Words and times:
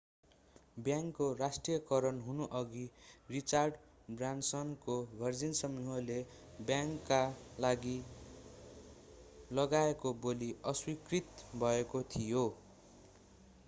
बैंकको 0.77 1.25
राष्ट्रियकरण 1.39 2.21
हुनुअघि 2.21 2.85
रिचार्ड 3.29 3.75
ब्रानसनको 4.13 4.95
भर्जिन 5.19 5.53
समूहले 5.61 6.17
बैंकका 6.63 7.21
लागि 7.59 7.95
लगाएको 9.51 10.13
बोली 10.25 10.53
अस्वीकृत 10.67 11.45
भएको 11.59 12.03
थियो 12.11 12.45